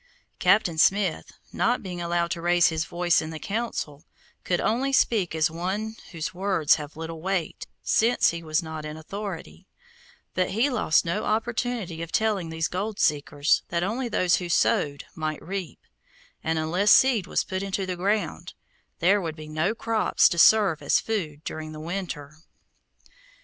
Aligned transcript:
Captain 0.39 0.79
Smith, 0.79 1.31
not 1.53 1.83
being 1.83 2.01
allowed 2.01 2.31
to 2.31 2.41
raise 2.41 2.69
his 2.69 2.85
voice 2.85 3.21
in 3.21 3.29
the 3.29 3.37
Council, 3.37 4.03
could 4.43 4.59
only 4.59 4.91
speak 4.91 5.35
as 5.35 5.51
one 5.51 5.95
whose 6.11 6.33
words 6.33 6.73
have 6.73 6.97
little 6.97 7.21
weight, 7.21 7.67
since 7.83 8.31
he 8.31 8.41
was 8.41 8.63
not 8.63 8.83
in 8.83 8.97
authority; 8.97 9.67
but 10.33 10.49
he 10.49 10.71
lost 10.71 11.05
no 11.05 11.23
opportunity 11.25 12.01
of 12.01 12.11
telling 12.11 12.49
these 12.49 12.67
gold 12.67 12.99
seekers 12.99 13.61
that 13.69 13.83
only 13.83 14.09
those 14.09 14.37
who 14.37 14.49
sowed 14.49 15.05
might 15.13 15.39
reap, 15.39 15.77
and 16.43 16.57
unless 16.57 16.89
seed 16.91 17.27
was 17.27 17.43
put 17.43 17.61
into 17.61 17.85
the 17.85 17.95
ground, 17.95 18.55
there 19.01 19.21
would 19.21 19.35
be 19.35 19.47
no 19.47 19.75
crops 19.75 20.27
to 20.29 20.39
serve 20.39 20.81
as 20.81 20.99
food 20.99 21.43
during 21.43 21.73
the 21.73 21.79
winter. 21.79 22.37